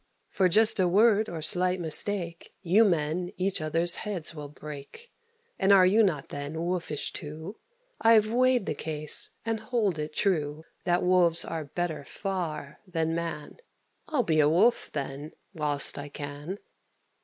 For 0.29 0.49
just 0.49 0.79
a 0.79 0.87
word, 0.87 1.29
or 1.29 1.43
slight 1.43 1.79
mistake, 1.79 2.55
You 2.63 2.83
men 2.83 3.31
each 3.37 3.61
other's 3.61 3.97
heads 3.97 4.33
will 4.33 4.47
break; 4.47 5.11
And 5.59 5.71
are 5.71 5.85
you 5.85 6.01
not, 6.01 6.29
then, 6.29 6.59
wolfish, 6.59 7.13
too? 7.13 7.57
I've 8.01 8.31
weighed 8.33 8.65
the 8.65 8.73
case, 8.73 9.29
and 9.45 9.59
hold 9.59 9.99
it 9.99 10.11
true 10.13 10.63
That 10.85 11.03
wolves 11.03 11.45
are 11.45 11.65
better 11.65 12.03
far 12.03 12.79
than 12.87 13.13
man: 13.13 13.57
I'll 14.07 14.23
be 14.23 14.39
a 14.39 14.49
Wolf, 14.49 14.89
then, 14.91 15.33
whilst 15.53 15.99
I 15.99 16.09
can." 16.09 16.57